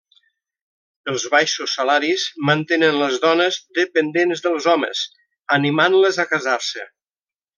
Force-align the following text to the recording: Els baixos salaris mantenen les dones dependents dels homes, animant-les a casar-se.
Els 1.11 1.25
baixos 1.33 1.75
salaris 1.79 2.23
mantenen 2.51 2.97
les 3.03 3.19
dones 3.27 3.59
dependents 3.79 4.43
dels 4.47 4.69
homes, 4.73 5.05
animant-les 5.59 6.19
a 6.25 6.29
casar-se. 6.35 6.89